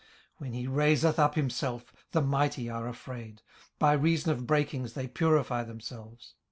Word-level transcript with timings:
18:041:025 0.01 0.09
When 0.37 0.53
he 0.53 0.67
raiseth 0.67 1.19
up 1.19 1.35
himself, 1.35 1.93
the 2.11 2.23
mighty 2.23 2.67
are 2.71 2.87
afraid: 2.87 3.43
by 3.77 3.93
reason 3.93 4.31
of 4.31 4.47
breakings 4.47 4.93
they 4.93 5.07
purify 5.07 5.63
themselves. 5.63 6.33